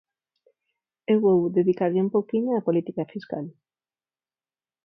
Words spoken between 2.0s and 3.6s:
un pouquiño á política fiscal.